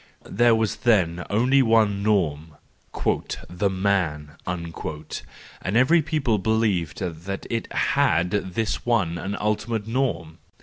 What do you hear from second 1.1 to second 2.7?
only one norm,"